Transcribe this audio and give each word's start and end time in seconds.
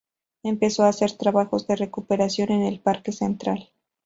Empezó 0.41 0.81
a 0.83 0.87
hacer 0.87 1.11
trabajos 1.11 1.67
de 1.67 1.75
recuperación 1.75 2.49
en 2.51 2.63
el 2.63 2.79
Parque 2.79 3.11
Central. 3.11 3.69